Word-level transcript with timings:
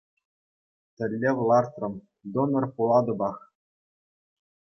Тӗллев 0.95 1.37
лартрӑм-- 1.47 1.93
донор 2.33 2.65
пулатӑпах. 2.75 3.37